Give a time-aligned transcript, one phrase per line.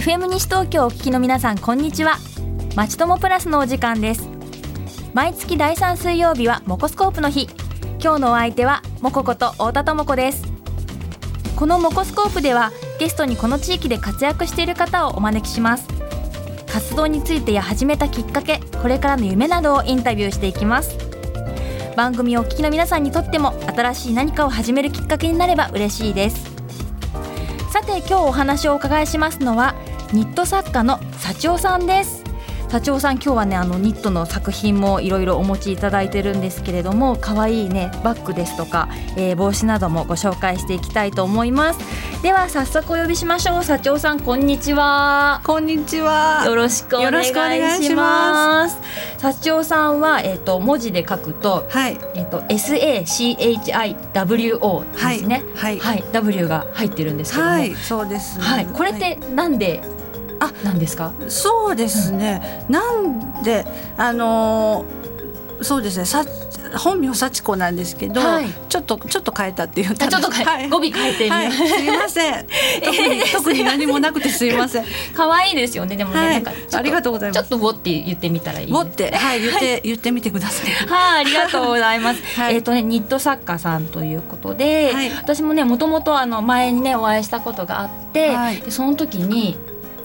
[0.00, 2.16] FM 西東京お聞きの皆さんこんにちは。
[2.74, 4.30] まちともプラスのお時間です。
[5.12, 7.50] 毎月第3水曜日はモコスコープの日。
[8.02, 10.42] 今日のお相手はモコこと太田智子です。
[11.54, 15.86] このモコスコープではゲストにこの地域で活躍している方をお招きします。
[16.72, 20.96] 活動についてや始めたきっかけこれからの夢などをインタビューしていきます。
[21.94, 26.50] 番組をお聞きの皆さんにとっても新しい何かを始めるきっかけになれば嬉しいです。
[27.70, 29.74] さて今日お話をお伺いしますのは
[30.12, 32.24] ニット作家の幸男さんです。
[32.68, 41.80] 幸男さん今日はねあのニットの作品もいろいろお持ちいただいてるんですけれども可愛いねバッグですとか、えー、帽子などもご紹介していきたいと思います。
[42.22, 43.62] では早速お呼びしましょう。
[43.62, 45.42] 幸男さんこんにちは。
[45.44, 46.42] こんにちは。
[46.44, 48.78] よろしくお願いします。
[49.18, 59.99] 幸男さんはえっ、ー、と文字で書くと、はい、えっ、ー、と S A C H I W O ですね、はい、はい、W が入ってるんですけども、はい、そうです、はい、これってなんであ
[60.64, 61.12] なんですか？
[61.28, 64.84] そうですね、うん、なんであの
[65.62, 66.04] そうですね。
[66.04, 66.24] さ
[66.78, 72.46] 本名幸子なんですけど、はい、ちょっとちょっと変えたっていうちょっとはい、語尾変えて、はい、すいません。
[72.82, 74.84] 特にえー、特に何もなくてすいません。
[75.14, 75.96] 可愛いですよね。
[75.96, 77.40] でもね、はい、なんかありがとうございます。
[77.40, 79.42] ちょっとウォって言ってみたらいいウォってはい。
[79.42, 80.70] 言って言ってみてください。
[80.86, 82.22] はい、ありがとうございます。
[82.48, 88.30] えっ、とねニット作家さんということで、私もねもともとあの前にねお会いしたことがあって、
[88.64, 89.58] でその時に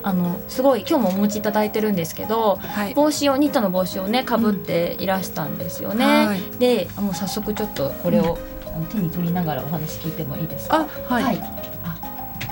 [0.07, 6.05] あのすごい今日もお持ちいただいてるんですけど、はい、帽子をニットの帽子をねかぶっていらしたんですよね。
[6.05, 6.27] うん。
[6.27, 10.85] はい、でもう早速ちょっとこれを、うん、あの手に取りながらお話聞いてもいいですか？
[11.09, 11.39] はい、はい、
[11.83, 11.99] あ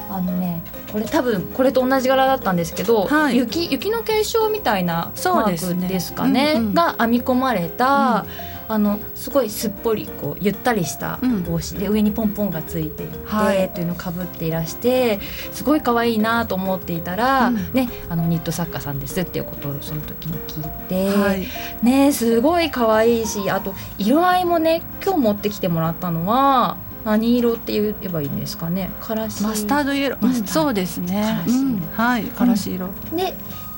[0.10, 6.60] あのねこれ多分これと同じ柄だったんですけど、はい、雪雪の結晶みたいなマークですかね、ね。
[6.60, 15.20] うんうん、が編み込まれた、うんあのすごいすっぽりこうゆったりした帽子で、上にポンポンがついていて、はい、というのをかぶっていらして
[15.52, 21.48] すごい可愛いなと思っていたら、うん、ね、あのニット作家さんですっていうことをその時に聞いて、はい、
[21.86, 28.90] ねすごい可愛いしあと色合いもね今日持ってきてもらったのは何色って言えばいいんですかね？
[29.02, 29.44] からし。
[29.44, 31.44] マスタードイエロー、うん、そうですね。
[31.48, 32.88] うん、はい、からし色。
[33.14, 33.34] で、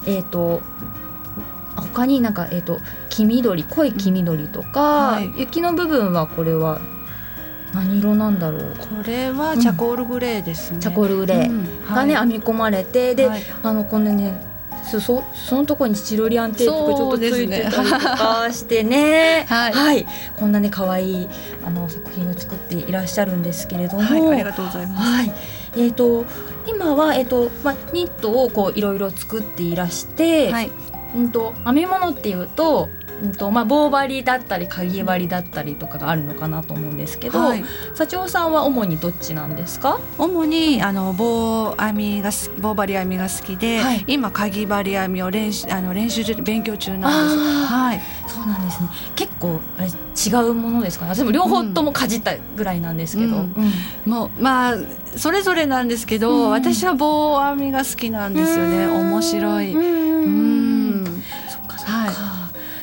[0.06, 0.62] えっ、ー、と
[1.76, 2.80] 他になんか、えーと、
[3.16, 4.81] 黄緑濃い黄緑とか、
[5.14, 6.81] はい、雪の部分はこれは
[7.74, 8.76] 何色なんだろう。
[8.78, 11.46] これはチャコールグレーですね、うん、チャコールグレーが
[12.06, 14.42] ね、うんはい、編み込まれてで、はい、あのこのね
[14.84, 19.46] そそそのところにチロリアンテープがちょっとついてたりとかしてね。
[19.50, 20.06] はい、はい、
[20.36, 21.30] こんなね可愛い
[21.66, 25.09] あの作品を作っていらっしゃるんですけれども、はい、ありがとうございます。
[25.09, 25.34] はい、
[25.78, 26.26] えっ、ー、と
[26.68, 30.72] 今はえっ、ー、とまあニットをこういろいろ作っていらして、はい、
[31.16, 32.90] うんと編み物っていうと
[33.24, 40.00] うんとまあ、棒針だったりかぎ針だったりとかがあるのかなと思うんですけど、はい、幸男さんは主にどっちなんですか？
[40.18, 47.74] 主にあの棒編みが棒針編みが好きで、はい、今かぎ針編みを練習あの練習中勉強中なんです。
[47.74, 48.90] はい、そうなんですね。
[49.16, 51.16] 結構あれ違うものですかね？
[51.16, 53.53] でも両方ともかじったぐらいなんですけど、うん。
[54.06, 54.76] うん、もうまあ
[55.16, 58.88] それぞれなんですけど、うん、私は棒編みが好きなんですよね。
[58.88, 59.74] 面白い。
[59.74, 59.80] う
[60.30, 60.75] ん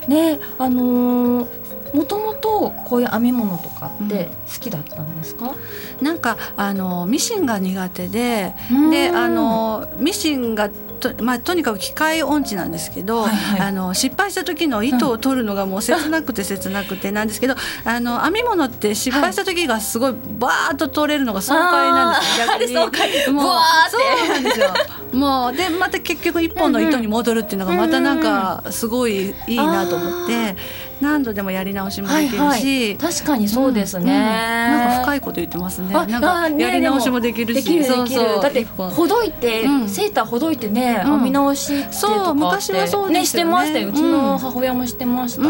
[0.08, 5.54] ねあのーもともとこういう編み物とかって好きだったんですか、
[5.98, 8.54] うん、なんかあのミシンが苦手で
[8.90, 10.70] であのミシンが
[11.02, 22.98] と,、まあ、とにかく機械音痴なんですけど、はいはい、あの失敗した時の糸を取るのがもう切なくて切なくて なんですけど、あの編み物って失敗した時がすごいバーッと取れるのが爽快なんですよ、逆
[23.28, 23.32] に。
[23.32, 23.54] もう
[23.90, 24.72] そうなんですよ。
[25.12, 30.56] もうでまた結局一本の糸に戻るっていうのがまたなんかすごいいいなと思って。
[31.02, 34.10] 何度でもやり直しもできるし、はいはい、確かにそうですね、うん。
[34.10, 35.92] うん、なんか深いこと言ってますね。
[35.92, 38.42] なんかやり直しもできるし、ね、そうそう。
[38.42, 43.26] だってほどいて、うん、セーターほどいてね、編み直しってそう昔はそうね。
[43.26, 43.88] してましたよ。
[43.88, 45.48] うちの母親もしてました、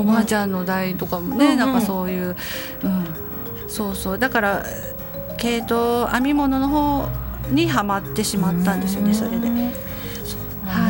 [0.00, 2.36] おばあちゃんの代とかもね、うんうん、なんかそういう、
[2.84, 3.04] うん、
[3.68, 4.18] そうそう。
[4.18, 4.64] だから
[5.36, 7.08] 毛糸編み物の方
[7.50, 9.48] にはまってしまったんですよねそれで。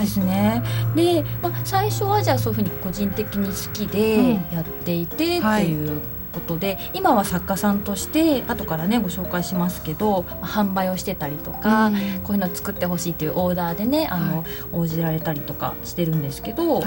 [0.01, 0.63] ですね。
[0.95, 6.01] はい、で、まあ、最初はじゃあそういうふうに個人的に好きでやっていてっていう
[6.33, 16.83] ことで、うんはい、今は作家さんとして後からねご紹介しますけど販売をしてたりとか、うん、こういうの作ってほしいっていうオーダーでねあの、はい、応じられたりとかしてるんですけども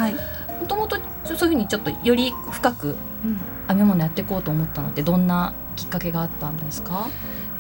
[0.67, 2.95] ともとそういうふうにちょっとより深く
[3.67, 7.07] 編み物やっていこうと思ったのってどんなきっかけがあったんですか？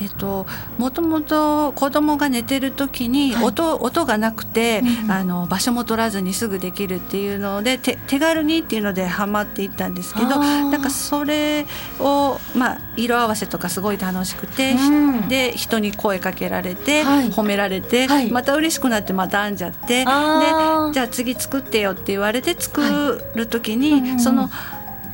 [0.01, 0.45] えっと、
[0.77, 11.65] もともと子供が寝てる時に音はい、音がなくて、うん、あの場所も取らずにすぐできるっていうので手軽にっていうのでハマっていったんですけどなんかそれ
[11.99, 24.49] を、まあ、色合わせとかすごい楽しくて、うん、で人に声かけられて、はい、褒められて、はい、また嬉しくなってまた編んじゃってでじゃあ次作ってよって言われて作る時に、その。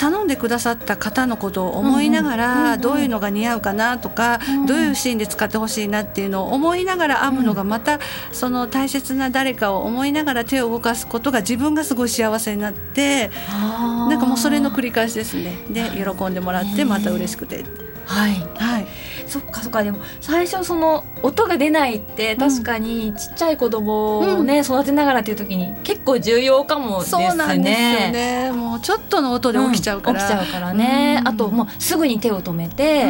[0.06, 8.00] 頼んでくださった方のことを思いながら、どういうのが似合うかなとか、どういうシーンで使ってほしいなっていうのを思いながら編むのがまた
[8.32, 15.58] その大切な誰かを思いながら手を動かすことが自分がすごい幸せになってなんかもうそれの繰り返しですね。
[15.72, 17.66] で喜んでもらってまた嬉しくて。
[18.06, 18.88] はい、はい、
[19.28, 19.84] そっかそっか。
[19.84, 27.28] でも最初その音が出ないって確かにちっちゃい子供をね、うん、育てながらっていう時に結構重要かもですね。
[27.28, 28.52] そうなんですよね。
[28.52, 31.22] もうちょっとの音で起きちゃうから、うん、起きちゃうからね。
[31.26, 33.06] あともうすぐに手を止めて、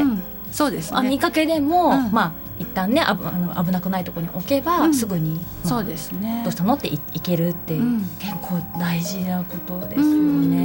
[0.51, 6.42] そうです、ね、見かけでも、まあ一旦ねあの危なくないところに置けば、すぐに、まあ、そうですね。
[6.45, 10.65] どうしたのっていいけるっていう、結構大事なことですよね。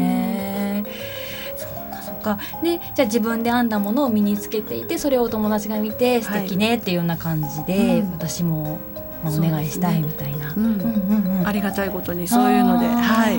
[2.21, 2.39] か。
[2.63, 8.79] でじゃあ自分で編んだものを身につけていてそれをお友達が見て素敵ねっていうような感じで、はいうん、私も
[9.25, 10.55] お願いしたいみたいな、
[11.45, 13.39] ありがたいことにそういうので、はい、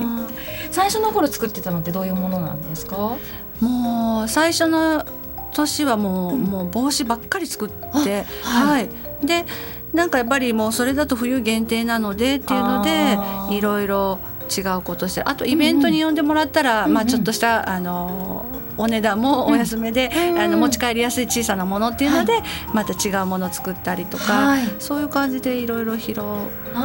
[0.70, 3.16] 最初の頃作ってたのってどういうものなんですか？
[3.60, 5.04] もう最初の
[5.52, 8.88] 年はもう,、もう帽子ばっかり作って、はい、
[9.26, 9.44] で
[9.92, 13.18] なんかやっぱりもうそれだと冬限定なのでっていうので
[13.50, 14.20] いろいろ
[14.56, 18.44] 違うことしてあとイベントに呼んでもらったら、まあ、ちょっとした、あの
[18.76, 22.42] お値段もお安めで、うん、あの持ち帰りやすい小さなものっていうので、はい、
[22.72, 26.26] また違うものを作ったりとか、はい、そういう感じでいろいろ広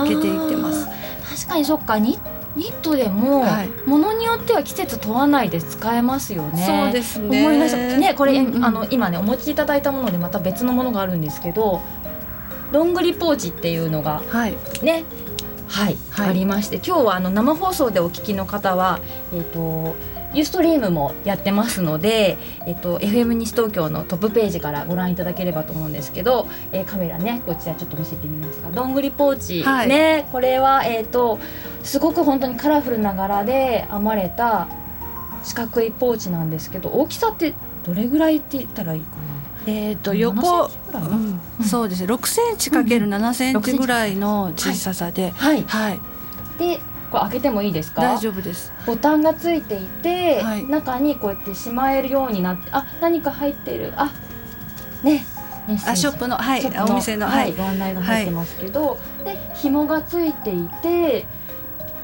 [0.08, 0.88] げていってます。
[1.30, 2.00] 確かにそっか。
[2.00, 2.20] ニ
[2.56, 6.66] ニットでも、はい、ものによっては季節問わないで使えますよね。
[6.66, 7.46] そうですね。
[7.46, 7.98] 思い出した。
[7.98, 11.82] ねこれ、うんうん、あの今ねお持ちいただいたものでまた別のものがあるんですけど、
[12.72, 15.04] どんぐりポーチっていうのが、はい、ね。
[15.68, 19.00] はい、はい、ありまして今日はあの生放送でお聞きの方は
[19.34, 19.96] えっ、ー、と
[20.34, 28.70] ユーストリームもやってますので、えっと、FM 西東京のトップページからご覧いただければと思うんですけど、えー、カメラねこちらちょっと見せてみますか。
[28.70, 31.40] どんぐりポーチ、はい、ねこれは、えーと、
[31.84, 34.68] すごく本当にカラフルな柄で編まれた
[35.44, 37.54] 四角いポーチなんですけど大きさって
[37.86, 39.22] どれぐらいって言ったらいいかな？
[39.70, 42.06] えーと、横、うん、そうです。
[42.06, 46.00] ね6センチかける7センチぐらいの小ささで、はい、はい、
[46.58, 46.80] で
[47.12, 48.02] これ開けてもいいですか？
[48.02, 48.74] 大丈夫です。
[48.86, 53.94] ボタンがついていて、はい、中にこうやってしまえるようになってあ何か入ってる。
[53.96, 54.12] あ
[55.04, 55.26] ね。
[55.86, 61.26] あショップのはいお店の、はい、ご案内が入ってますけど、はい、で紐がついていて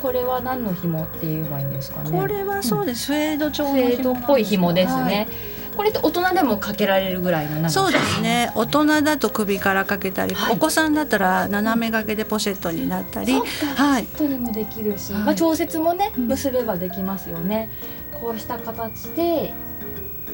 [0.01, 2.11] これは何の紐って言えばいいんですかね？
[2.11, 5.27] これはそうです、うん、スウェード調のスウェードっぽい紐ですね、はい
[5.75, 8.51] これって大人でもかけられるぐらいの長さそうですね。
[8.55, 13.33] 大人だと首からかけたり、はい、お子さんだったら斜め掛けでポシェットになったり。
[13.33, 17.69] はい、ポシェットにもできるし、はい、まあ、調節もね結べばできますよね、
[18.13, 19.53] うん、こうした形で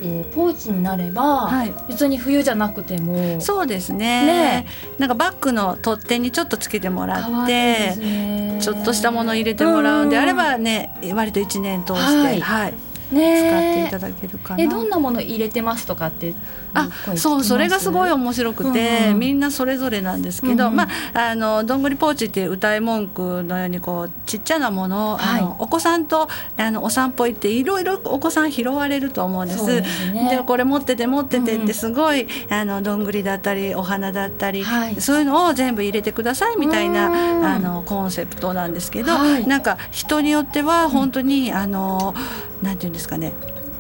[0.02, 3.42] えー、ポーチになれば、はい、別に冬じゃなくても。
[3.42, 4.26] そうですね。
[4.26, 4.68] ね。
[4.98, 12.74] なんかバッグの取っ手にちょっとつけてもらってちょっとしたもの入れてもらうんであればね割と1年通して、はい、はい
[13.12, 14.64] ね、使っていただけるかな。
[14.64, 16.34] えどんなもの入れてますとかって
[16.74, 26.28] あそうそれがすごい面白くて、うんうん、みんなそれぞれなんですけど、うんうん、まああのどんぐりポーチっていう歌い文句のようにこうちっちゃなもの,、はい、あのお子さんと
[26.58, 29.66] あのお散歩行っていろいろお子さん拾われると思うんです。
[29.66, 29.82] で、
[30.12, 32.30] ね、これ持ってて持っててってすごい、うん。
[32.30, 42.14] うん、あのどんぐりだったりお花だったり、はい、そういうのを全部入れてくださいみたいなあのコンセプトなんですけど、はい、なんか人によっては本当に、あの
[42.62, 43.34] なんていうんですかね。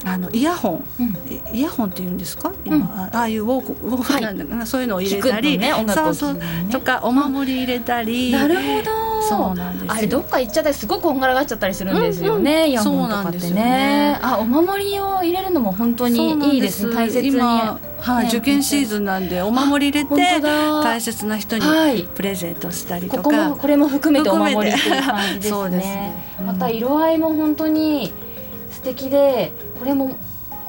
[0.05, 1.03] あのイヤホン、う
[1.51, 2.53] ん、イヤホンって言うんですか？
[2.63, 6.39] 今、うん、ああいうウォークウォークなんだかな、はい、そういうのを入れたり、ねね、そうそう
[6.71, 8.31] とかお守り入れたり。
[8.31, 9.09] なるほど。
[9.21, 14.19] そうなんですあれどっか行っちゃったりすごくこんがらがっちゃったりするんですよね、うんうん、イヤホンとかってねね。
[14.21, 17.39] あお守りを入れるのも本当にいいですね大切に。
[17.39, 25.49] はい、受験シーズンなんでお守り入れて大切な人にプレゼントしたりとか、ここもこれも含めてお守りっていう感じですね。
[25.49, 26.13] そうですね、
[26.45, 28.13] また色合いも本当に
[28.79, 30.15] 素敵でこれも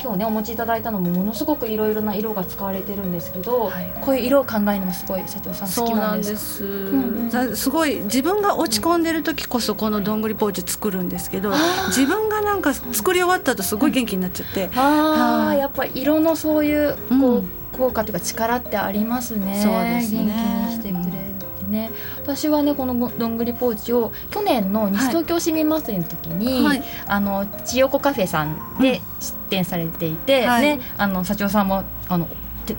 [0.03, 6.65] 今日ねお持ちいただいたのもものすごくいろいろな色が使われてるんですけど、はい、こういう色を考えるのもすごい社長さん好きなんです。
[6.65, 11.53] うんうん、すごい自分が落ち込んでる時こそこのどんぐりポーチ作るんですけど、
[11.89, 17.45] 自分がなんか作り終わった後すごい元気になっちゃって、ああやっぱり色のそういうこう、
[17.77, 19.61] 効果というか力ってありますね。
[19.63, 20.25] そうですね。
[20.25, 21.30] 元気にしてくれる。
[21.71, 21.91] ね。
[22.19, 32.29] 私はねこのどんぐりポーチを去年の西東京市民祭りの時に、はい、あの千代子カフェさんで出店されていて、うん、ねあの社長さんもあの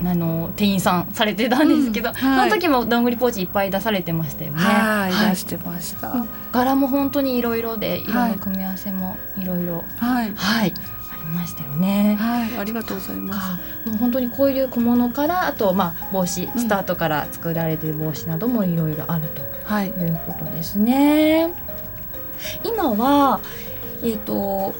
[0.06, 2.16] あの店員さんされてたんですけど、うん。
[2.16, 4.58] はい、その時もどんぐりポーチいっぱい出されてましたよね。
[4.60, 6.26] はい、出してました。
[6.52, 10.74] 柄も本当にいろいろで色の組み合わせもいろいろはい、はい
[11.32, 12.16] ましたよね。
[12.20, 13.90] はい、ありがとうございます。
[13.90, 21.52] もう本当にこういう小物からあとまあ帽子、スタートから作られている帽子などもいろいろあるということですね。
[22.64, 23.40] 今は
[24.04, 24.74] えっ、ー、と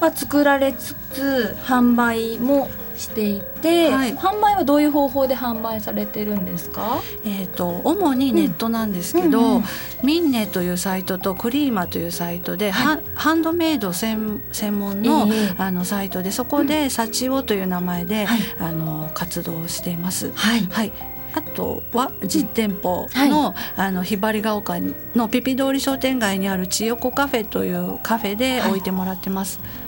[0.00, 2.68] まあ作られつつ販売も
[2.98, 7.00] していて、はい、販売はどういう方法で販売されてるんですか？
[7.24, 9.64] えっ、ー、と主にネットなんですけど、うんうんうん、
[10.02, 20.32] ミンネというサイトとクリーマというサイトで、はい、ハンドメイド専専門のえー、あのサイトでそこでサチオという名前で、はい、あの活動しています。
[20.34, 20.92] はい、はい。
[21.34, 24.78] あとは実店舗のはい、あのひばりが丘
[25.14, 29.58] のピピ通り商店街にある千代子カフェというカフェで置いてもらってます。
[29.58, 29.87] はい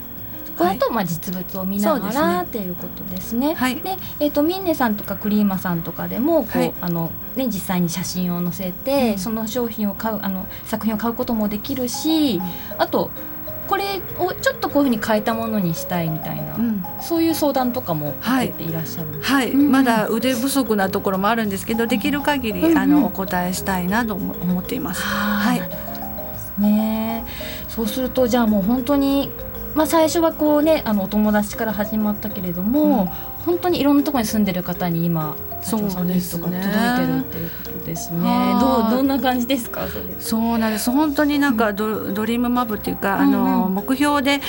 [0.61, 3.53] これとまあ実物を見ながら、っていうことですね。
[3.53, 12.41] はい、で、えっ、ー、とミンネさんとかクリーマさんとかでもこう、はい、あのね実際に写真を載せて、うん、その商品を買うあの作品を買うこともできるし、うん、
[12.77, 13.11] あと
[13.67, 25.01] これをちょっとこういうふうに変えたものにしたいみたいな、うん、そういう相談とかも受けていらっしゃるはい、はいまだ腕不足なところもあるんですけどできる限り、うん、あのお答えしたいなと思っています。
[25.01, 27.23] はい、ね。
[27.69, 29.31] そうするとじゃあもう本当に
[29.75, 33.11] まあ、最初はこうねあのお友達から始まったけれども、
[33.45, 38.19] 本当にいろんなところに住んでる方に今そうですとか届いてるっていうことですね。
[38.59, 39.87] どうどんな感じですか？
[39.87, 40.03] それ。
[40.19, 40.89] そうなんです。
[40.91, 44.41] 本当になんかド,、ドリームマブっていうか、あの目標で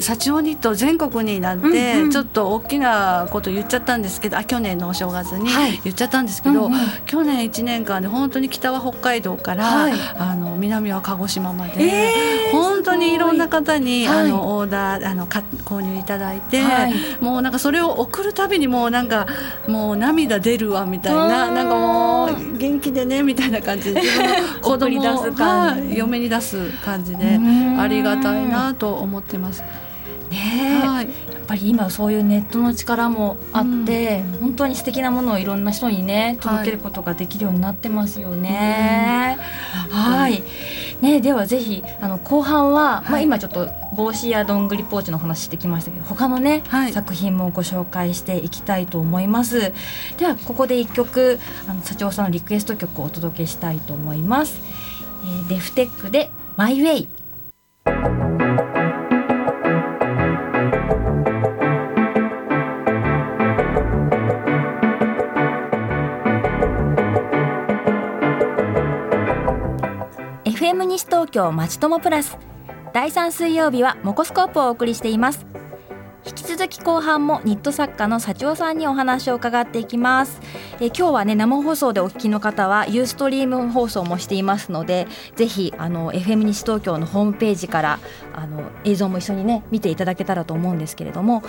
[0.00, 5.48] 幸男ニット全国になって、ちょっと大きなこと言っちゃったんですけどあ去年のお正月に
[5.84, 16.62] 言っちゃったんですけど、はいうんうん、去年1年間で本当に北は北海道から、はい、あの南は鹿児島まで、えー、本当にいろんな方に、あのオーダーあのか購入いただいて、
[17.20, 19.26] もうなんかそれを送るたびにもうなんか
[19.66, 27.38] もう涙出るわみたいななんかもう元気でねみたいな感じで自分の子供を嫁に出す感じで
[27.78, 29.62] ありがたいなと思ってます。
[30.30, 39.38] ね、はい、やっぱり今そういうネットの力もあって、うん、本当に素敵なものをいろんな人にね届けることができるようになってますよね。
[39.90, 40.42] はい、
[41.00, 49.72] ね、ではぜひあの後半は、はい、まあ、今ちょっと帽子やどんぐりポーチの話してきましたけど他のね、はい、作品もご紹介していきたいと思います。
[50.18, 54.60] ではここで一曲あの社長さんのリクエスト曲をお届けしたいと思います、
[55.24, 57.08] えー、デフテックでマイウェイ。
[70.44, 72.36] FM 西東京まちともプラス
[72.92, 75.46] 第3水曜日はモコスコープをお送りしています。
[76.26, 80.40] 引き続き後半もニット作家の幸男さんにお話を伺っていきます。
[80.80, 85.06] え今日はね生放送でお聞きの方はユーストリーム放送もしていますので
[85.36, 87.98] ぜひあの FM 西東京のホームページから
[88.34, 91.42] あの映像も一緒にね見ていただけたらと思うんですけれども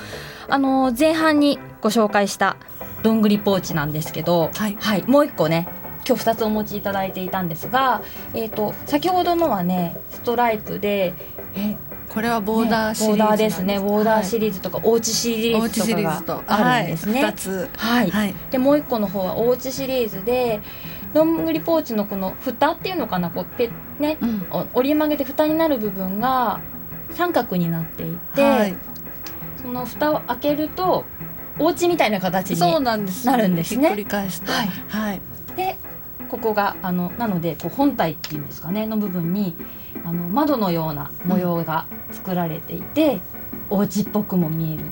[0.48, 2.56] あの前半にご紹介した
[3.02, 5.68] どんぐりポーチなんですけど、はい、はい、もう一個ね
[6.08, 8.02] 今日2つお持ちいただいていたんですが、
[8.34, 11.14] えーと、先ほどのはねストライプで
[11.56, 11.76] え
[12.14, 13.80] これはボーダーシリーズ、ね、ボーダーですね。
[13.80, 15.62] ボーダーシリーズとか、はい、おうちシリー
[16.18, 16.40] ズと。
[16.40, 17.24] かがあるんですね。
[17.24, 20.60] はい、つ、はい、はい、でもう一個の方はおうちシリーズで
[21.14, 26.60] どんぐりポーチのこの蓋っていうのかなこうペね、うん、折り曲げて蓋になる部分が
[27.12, 28.76] 三角になっていて、はい、
[29.62, 31.06] その蓋を開けると
[31.60, 32.98] お家みたいな形にな
[33.38, 33.88] るんですね。
[33.88, 35.22] ひっくり返すと、はい、はい、
[35.56, 35.78] で
[36.32, 39.58] ここがあのなのでこう本体っていうんですかねの部分に
[40.06, 43.20] あの窓のような模様が作られていて、
[43.70, 44.86] うん、お家っぽくも見える。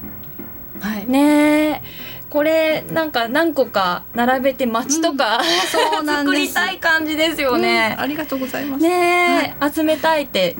[0.82, 1.82] はい、ね
[2.30, 8.84] これなんか何個か並べて街とか、うん、そうなん 作りたい感じですよね、うん、ありがとうございます。
[8.84, 10.58] ね、はい、集めたいって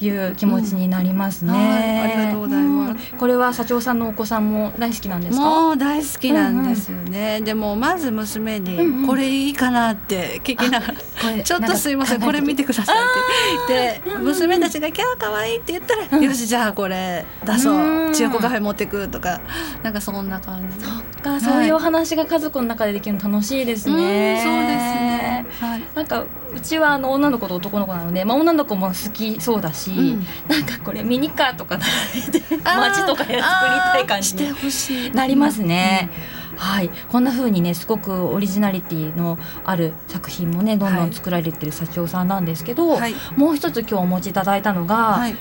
[0.00, 1.58] いう気持ちになりますね、うん
[2.02, 5.42] ありがとうございます、うん、これは社長さんのお子さんも大好きなんですか？
[5.42, 10.94] もう大好きなんですよね、うんうん、でもまず娘にこれいいかなって聞きながら、
[11.30, 18.00] うんうん、 ちょっとすいませんこれ見てくださいってで娘たちが「キャーかわいい」って言ったら「よしじゃあこれ出そう。
[18.12, 19.40] 千代子カフェ持ってく」とか
[19.82, 20.84] なんかそんな感じ
[21.20, 26.24] か、そういうお話が家族の中でできるの楽しいですね、そうですね、はい、なんか
[26.54, 36.10] うちはあの女の子と男の子なので、まあ、女の子も好きそうだし、うん、なんかこれミニカーとか並べて街とかで作りたい感じになりますね。
[36.56, 45.34] はい、こんな風にねすごくオリジナリティのある作品もねどんどん作られてる社長さんなんですけど、はい、もう一つ今日お持ちいただいたのが、はい、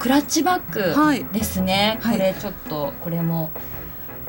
[0.00, 3.52] クラッチバッグですね、これちょっとこれも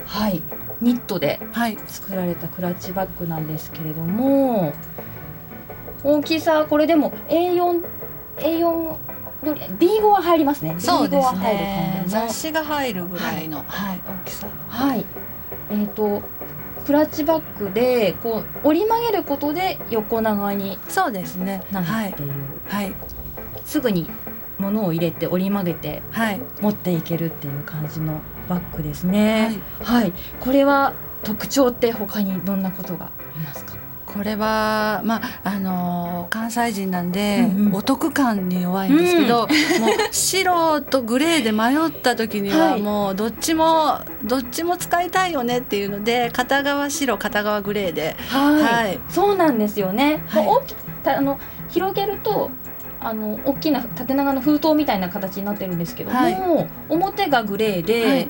[0.09, 0.41] はい
[0.81, 1.39] ニットで
[1.87, 4.73] 作られたクラッチバッグなんですけれども、
[6.03, 7.83] 大きさこれでも A4
[8.37, 8.97] A4
[9.77, 10.75] B5 は入りますね。
[10.79, 12.03] そうですね。
[12.07, 14.47] 雑誌が入るぐらいの、はい、大きさ。
[14.67, 15.05] はい。
[15.69, 16.21] えっ、ー、と
[16.85, 21.63] クラッチバッグでこう折り曲げることで横長にそうですね。
[21.71, 22.31] なるっていう。
[22.67, 22.85] はい。
[22.85, 22.95] はい、
[23.65, 24.09] すぐに
[24.57, 26.01] 物を入れて折り曲げて
[26.61, 29.61] 持っていけるっていう感じのバッグですね。
[29.83, 30.01] はい。
[30.01, 33.05] はい、これは特徴って他にどんなことが？
[33.05, 33.77] ありますか？
[34.05, 50.23] これはまああの関西人なんで、うんうん、お得感に弱いんですけど、うん、もう白とグレーで迷った時にはもうどっちもどっちも使いたいよねっていうので片側白片側グレーで、はい、はい、そうなんですよね。
[50.25, 50.47] はい、
[51.05, 51.39] あの
[51.69, 52.49] 広げると
[53.01, 58.29] あの大きな縦長の封筒みたいな形になってるんですけども、はい、表がグレーで、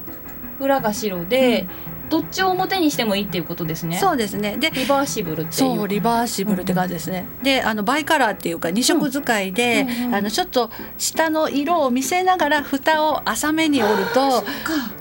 [0.60, 1.68] 裏が白で、
[2.10, 3.98] どっちを表にしてもいいっていうことですね。
[3.98, 4.58] そうですね。
[4.58, 7.26] で、リバーシブルってそうリバーシブルって感じですね。
[7.38, 14.44] うん、で、あのバイカラーっていうか二色使いで、うんうんうん、あのちょっと下の色を見せながら蓋を浅めに折ると、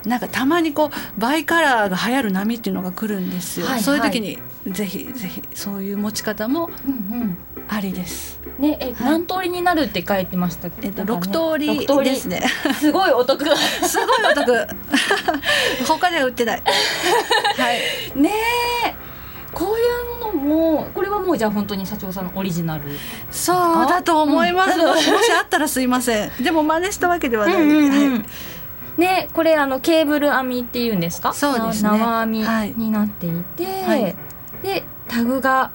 [0.06, 3.66] なんかたまにこうバイカラーが流行る波っていうのが来るんですよ。
[3.66, 6.70] はいはい、そういう時にぜひぜひそういう持ち方も
[7.68, 8.38] ありです。
[8.58, 12.42] ね、え、何通りになるって書いてましたえっと、六通りですね。
[12.80, 13.44] すごいお得。
[13.86, 14.66] すごいお得。
[15.86, 16.62] 他では売ってない。
[17.56, 18.20] はい。
[18.20, 18.30] ね
[19.52, 19.82] こうい
[20.20, 22.84] うのもこれはもうじゃあ本当に社長さんのオリジナル。
[23.30, 26.30] そうだと思います、うん、もしあったらすいません。
[26.42, 28.24] でも真似したわけではない、うんうんうん、はい。
[29.00, 31.32] ね、これあのケーブル編みっていうんですか？
[31.32, 31.90] そうですね。
[31.90, 32.30] 縄編
[32.76, 34.16] みになっていて、はい、
[34.62, 35.70] でタグが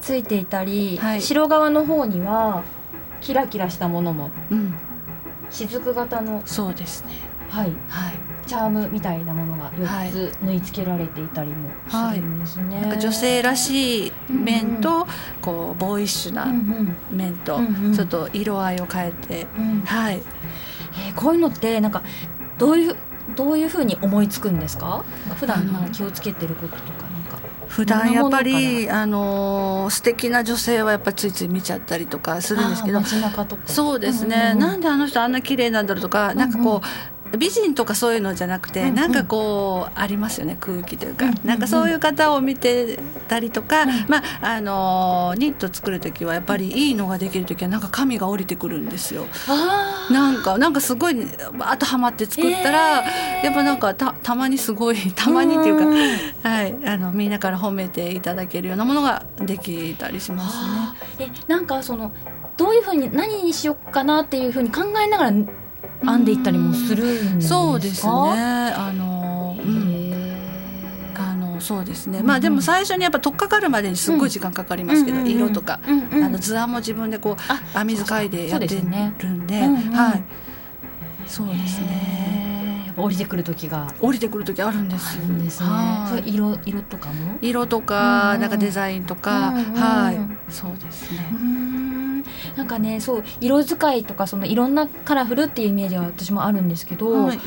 [0.00, 2.64] ついていたり、はい、白側の方には
[3.20, 4.74] キラキラしたものも、うん、
[5.50, 6.42] 雫型の。
[6.46, 7.14] そうですね。
[7.50, 8.14] はい、はい、
[8.46, 15.06] チャームみたいなものが4つ縫い付けられていたりもするんですね、はい、なんか女性らしい面と、うんうん、
[15.42, 16.46] こうボーイッシュな
[17.10, 20.22] 面と、うんうん、ちょっと色合いを変えて、うん、はい、
[21.08, 22.02] えー、こういうのってなんか
[22.58, 22.96] どういう
[23.34, 25.04] どういうふうに思いつくんですか？
[25.34, 27.06] 普段気をつけてることとか
[27.68, 33.02] 普段やっぱりあの素敵な女性はやっぱりついつい見ちゃったりとかするんですけど。
[33.66, 36.52] そうですね、うんうん、なんであの人あんな綺麗なんだろうとか、うんうん、なん。
[36.52, 36.86] かこう
[37.38, 49.26] 美人とかそういうのじゃなくて、うんうん、なんかこうありますよね空気というか、うんうんうん、なんかそういう方を見てたりとか、うん、まああのニット作る時はやっぱりいいのができる時はなんか髪が降りてくるんですよ。
[50.10, 55.96] なんかなんかすごいバーッとはまって作ったら、えー、やっぱなんかたたまにすごい たまにっていうか、うん、
[56.42, 56.76] はい。
[56.86, 60.56] あのみんなから褒めていただけるようなものができたりします
[61.18, 61.26] ね。
[61.26, 62.12] えなんかその
[62.56, 65.32] どういうふうに何にしようかなっていうふうに考えながら
[66.02, 68.12] 編んでいったりもするそうですね。
[68.12, 70.12] あの、うん、
[71.16, 75.80] あのそうですね、まあでも最初にやっぱ取っかかるまでにすごい時間かかりますけど、色とか、
[76.12, 80.24] あの図案も自分でこう編み使いでやってるんで、はい。
[81.26, 82.92] そうですね。
[82.96, 83.92] 降りてくる時が。
[84.00, 85.68] 降りてくる時あるんですんですね。
[86.08, 87.36] そ色色とかも？
[87.42, 90.52] 色とか、なんかデザインとか、はい。
[90.52, 91.30] そうですね。
[92.56, 97.40] なんかねそう色使いとかそのいろんなカラフルっていうイメージは私もあるんですけど、はい、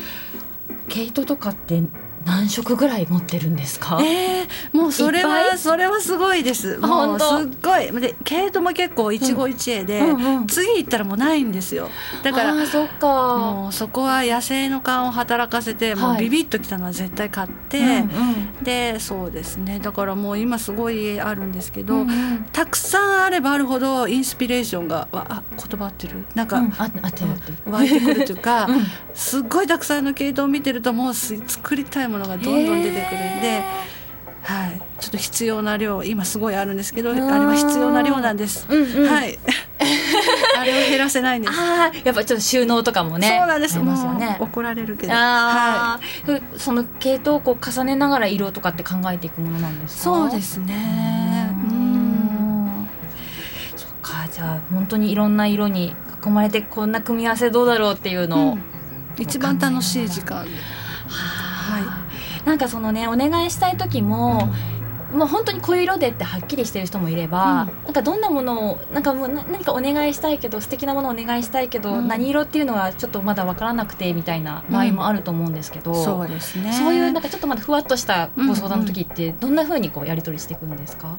[0.88, 1.82] 毛糸とかって
[2.26, 3.98] 何色ぐらい持ってるんですか？
[4.02, 6.78] えー、もうそれはそれはすごいです。
[6.78, 7.28] もうすっ
[7.62, 7.90] ごい。
[8.00, 11.88] で毛糸も結構一期一会で、うんうん、次行ったらもうないんですよ。
[12.22, 13.38] だからそっか。
[13.38, 19.78] もうそこは野生の勘を働かせて、もうビビッときたのは絶対買って、うんうん、でそうですね。
[19.80, 26.26] だからもう今すごいあるんですけど、うんうん、たくさんあればあるほどインスピレーションがあ言葉合ってる？
[26.34, 26.90] なんか、うん、あ
[27.66, 33.62] 湧いてくるというか、 うん、すっごいたくさんの毛糸を見てるともう作りたいものがどんどん出てくるんで。
[34.42, 38.66] はい、ちょっと必要な量今すごいあるんですけどあれは必要な量なんです。
[38.70, 39.38] うんうん、はい
[40.58, 41.54] あれを減らせないんです。
[41.58, 43.36] ああ、やっぱちょっと収納とかもね。
[43.38, 43.78] そうなんです。
[43.78, 44.36] ますよね。
[44.40, 45.12] 怒られるけど。
[45.12, 46.58] はい。
[46.58, 50.02] その系統をこう重ねながら色とかって考えていくものなんですか？
[50.04, 51.50] そうですね。
[51.70, 52.88] うん。
[53.76, 55.94] そっか、じゃあ本当にいろんな色に
[56.24, 58.62] 囲まれてこんな組み合わせどうだろうっていうのを、うん、
[59.18, 60.46] 一番楽しい時間。
[62.44, 64.52] なんかそのねお願いしたい時も、
[65.12, 76.72] もう本当にこういう色でってはっきりしてる人もいれば、うん、なんかどんなものをなんかもう何かお願いしたいけど素敵なものをお願いしたいけど、うん、何色っていうのはちょっとまだ分からなくてみたいな場合もあると思うんですけど、うん、そうですね。
[76.72, 81.18] そういうなんかちょっとまだふわっとしたご相談の時ってどんなふうにこうやり取りしていくんですか、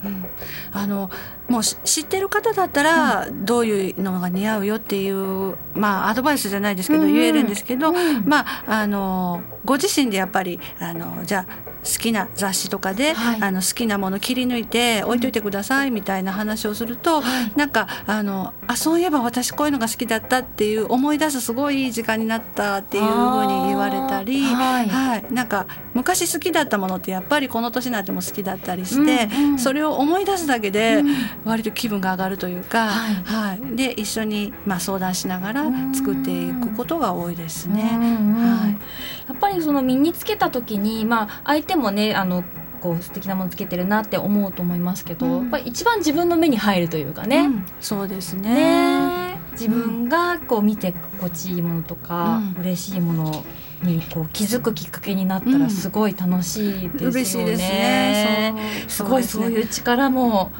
[0.72, 1.10] あの
[1.48, 7.92] もう知ってる方だったらどういうのが似合うよっていうまあアドバイスじゃないですけど言えるんですけど、
[8.26, 31.04] まああのご自身でやっぱりあのじゃあ好きな雑誌とかで、はい、あの好きなもの切り抜いて置いといてくださいみたいな話をすると、はい、なんかあのあそういえば私こういうのが好きだったっていう思い出すすごいいい時間になったっていうふうに言われたり、はい、はい、なんか昔好きだったものってやっぱりこの年になっても好きだったりして、うんうん、それを思い出すだけで
[31.44, 37.82] 割と気分が上がるというか、はい、で一緒にまあ相談しながら作っていくことが多いですね。
[37.82, 38.72] はい、
[39.28, 42.44] やっぱりその身につけた時に、まあ、相手もねあの
[42.82, 53.46] こう素敵なものつけてるなって思うと思いますけど、うん、やっぱり一番自分の目に入るというかね、うん、そうですね、ね、自分がこう見て心地いいものとか、うん、嬉しいもの
[53.84, 57.52] にこう気づくきっかけになったらすごい楽しいですよね。
[57.52, 58.56] うん、すね。
[58.88, 60.52] すごいそういう力も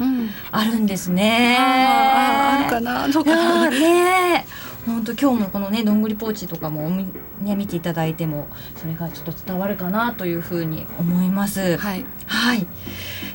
[0.50, 1.56] あるんですね。
[1.58, 3.08] ああるかな。
[3.08, 3.70] どうかな。
[3.70, 4.44] ね。
[4.86, 11.76] 本当今日もこのねどんぐりポーチとかもね見ていただいてもそれがちょっと伝わるかなというふうに思います。
[11.78, 12.66] はい、はい、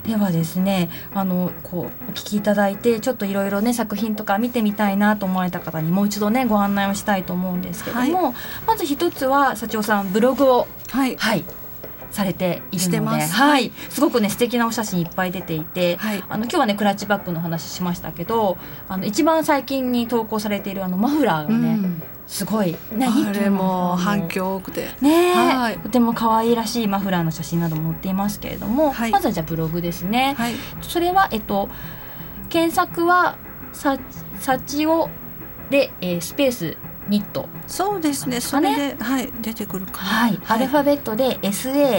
[0.06, 8.34] ではですねあのこうお聞きいただいてちょっといろいろね作品とか見てみたいなと思われた方にもう一度ねご案内をしたいと思うんですけども、はい、
[8.66, 10.68] まず一つは幸男さんブログを。
[10.92, 11.46] はい、はい
[12.12, 22.78] されているので、はい、すごくね素敵なお写真いっぱい出ていて、はい、あの今日はねクラッチバッグの話しましたけど、あの一番最近に投稿されているあのマフラーがね、うん、すごい。
[22.92, 24.90] ねあれも反響多くて。
[25.02, 30.36] ね、はい、とても可愛らしいマフラーの写真なども載っていますけれども、はい、まずはじゃあブログですね。
[30.38, 31.70] はい、それはえっと
[32.50, 33.38] 検索は
[33.74, 33.98] サ
[34.40, 35.10] サチオ
[35.70, 36.78] で、えー、スペース
[37.10, 37.48] ニット。
[37.68, 38.42] そうですね。
[38.42, 41.98] それで、はい出てくるかな、はい、アルファベットで SACHIWO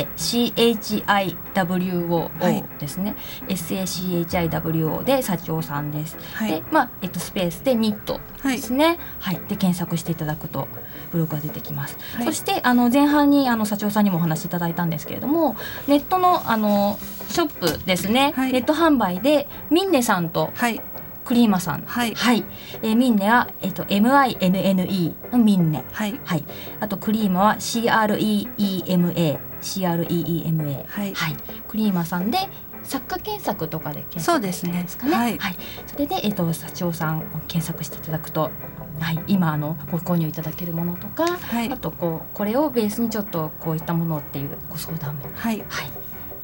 [2.78, 8.98] ですね、はい、SACHIWO で社長さんです、はい、でまあえっとスペースでニットですね。
[9.20, 10.68] はい、で検索していただくと
[11.10, 20.80] ブログが出てきます、はい、そしてあの前半にあの社長さんにもお話しいただいたんですけれどもネットのあのショップですね、はい、ネット販売でミンネさんと、はい、
[21.28, 21.82] クリーマさん。
[21.82, 22.14] はい。
[22.14, 22.42] はい。
[22.80, 25.84] えー、ミンネは、えっ、ー、と、M-I-N-N-E のミンネ。
[25.92, 26.18] はい。
[26.24, 26.44] はい。
[26.80, 29.38] あと、クリーマは C-R-E-E-M-A。
[29.60, 30.86] C-R-E-E-M-A。
[30.88, 31.12] はい。
[31.12, 31.36] はい。
[31.68, 32.38] クリーマさんで、
[32.82, 34.82] 作家検索とかで検索ですね。
[34.84, 35.14] ですかね。
[35.14, 35.36] はい。
[35.36, 38.50] はい、それで、えっ、ー、と、社長さんを検索していただくと。
[38.98, 45.90] はい、今あのご購入いただけるものとか、はい、あとこうこれをベースにちょっとこういったものっていうご相談も、はい、はい、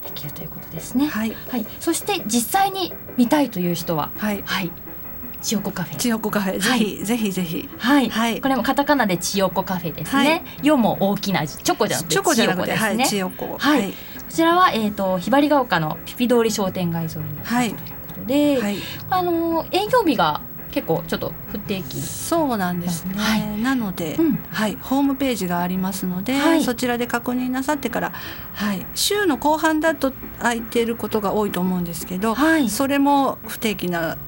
[0.04, 1.06] できるということですね。
[1.06, 4.70] はい、はい、そして実際に見たいという人は、はい、はい、
[5.40, 5.96] 千代子カフェ。
[5.96, 7.68] 千代子カフェ、ぜひ、ぜひぜひ。
[7.78, 10.44] はい、はい、これもカタカナで千代子カフェですね。
[10.62, 13.58] よ、も大きな字、チョコじゃなくて、チョコじゃなくて、はい、千代子。
[13.58, 13.94] はい、こ
[14.28, 17.24] ちらは、えっ、と、ひばりが丘のピピ通り商店街沿いに。
[17.42, 17.74] はい。
[17.74, 18.76] ということで、はい、
[19.10, 20.40] あの営業日が
[20.74, 22.00] 結構ちょっと不定期。
[22.00, 28.12] そうなんですね、はい、なので、うん、はい、ホームページがありますので、はい、そちらで確認なさってから、
[28.54, 34.18] はい、週の後半だと空いていることが多いと思うんですけど、はい、それも不定期な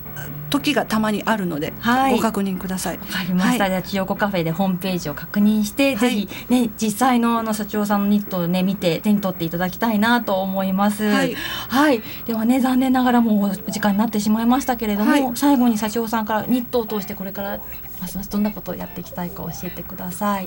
[0.51, 2.99] 時がたまにあるので、はい、ご確認ください。
[2.99, 3.65] わかりました。
[3.65, 11.05] はい、じゃあ千代子カフェでホームページを確認して、はい、ぜひね実際のあの社長さんのニットをね見て手に取っていただきたいなと思います。
[11.05, 17.61] はい、はい、ではね残念ながらもうお時間になってしまいましたけれども、最後に社長さんからニットを通してこれから
[18.01, 20.47] ますますどんなことをやっていきたいか教えてください。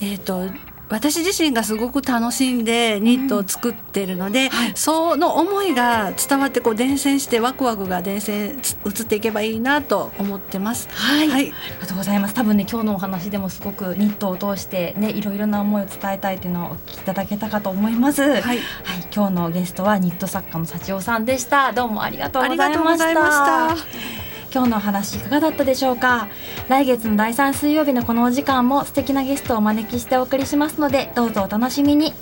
[0.00, 0.48] えっ、ー、と
[0.88, 8.54] 私自身がすごく楽しんでニットを作ってるので、うんはい、その思いが伝わってこう伝染してワクワクが伝染
[8.86, 10.88] 移っていけばいいなと思ってます。
[10.90, 12.34] はい、はい、ありがとうございます。
[12.34, 18.22] 多分ね今日のお話でもすごくニットを通してねいろいろな思いを伝えたいというのをお聞きいただけたかと思います。
[18.22, 18.58] はい、はい、
[19.14, 21.72] 今日のゲストはニット作家の幸代さんでした。
[21.72, 24.33] どうもありがとうございました。
[24.54, 26.28] 今日の話いかがだったでしょうか？
[26.68, 32.14] 来月の第3水曜日のこのお時間も素敵なゲストをお招きしてお送りしますのでどうぞお楽しみに。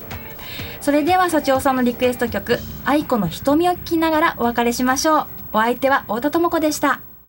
[0.81, 5.27] それでは社長さんのリクエスト曲「愛子の瞳」を聴きながらお別れしましょう。
[5.53, 7.01] お相手は太田智子でした。